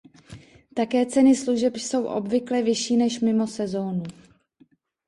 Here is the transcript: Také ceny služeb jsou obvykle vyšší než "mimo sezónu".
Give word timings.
Také 0.75 1.05
ceny 1.05 1.35
služeb 1.35 1.75
jsou 1.75 2.03
obvykle 2.05 2.61
vyšší 2.61 2.97
než 2.97 3.19
"mimo 3.19 3.47
sezónu". 3.47 4.03